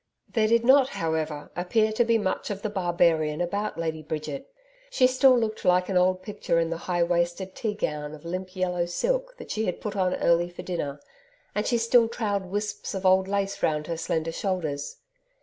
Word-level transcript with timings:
There 0.33 0.47
did 0.47 0.65
not, 0.65 0.89
however, 0.89 1.51
appear 1.55 1.91
to 1.91 2.03
be 2.03 2.17
much 2.17 2.49
of 2.49 2.63
the 2.63 2.71
barbarian 2.71 3.39
about 3.39 3.77
Lady 3.77 4.01
Bridget. 4.01 4.51
She 4.89 5.05
still 5.05 5.37
looked 5.37 5.63
like 5.63 5.89
an 5.89 5.95
old 5.95 6.23
picture 6.23 6.57
in 6.59 6.71
the 6.71 6.77
high 6.89 7.03
waisted 7.03 7.53
tea 7.53 7.75
gown 7.75 8.15
of 8.15 8.25
limp 8.25 8.55
yellow 8.55 8.87
silk 8.87 9.37
that 9.37 9.51
she 9.51 9.65
had 9.67 9.79
put 9.79 9.95
on 9.95 10.15
early 10.15 10.49
for 10.49 10.63
dinner, 10.63 10.99
and 11.53 11.67
she 11.67 11.77
still 11.77 12.07
trailed 12.07 12.47
wisps 12.47 12.95
of 12.95 13.05
old 13.05 13.27
lace 13.27 13.61
round 13.61 13.85
her 13.85 13.95
slender 13.97 14.31
shoulders. 14.31 14.97